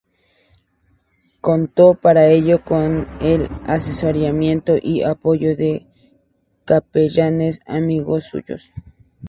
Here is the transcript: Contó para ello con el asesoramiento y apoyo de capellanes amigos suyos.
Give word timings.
Contó 1.41 1.93
para 1.93 2.25
ello 2.25 2.63
con 2.63 3.07
el 3.21 3.47
asesoramiento 3.67 4.77
y 4.81 5.03
apoyo 5.03 5.55
de 5.55 5.85
capellanes 6.65 7.59
amigos 7.67 8.23
suyos. 8.23 8.71